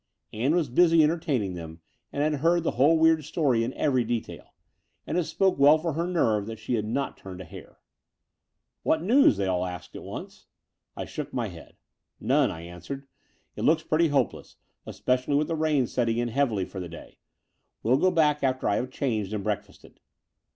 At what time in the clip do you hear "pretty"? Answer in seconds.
13.83-14.07